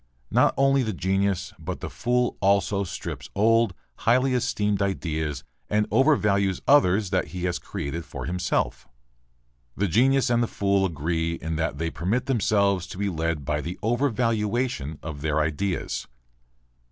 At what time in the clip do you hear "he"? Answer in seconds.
7.27-7.43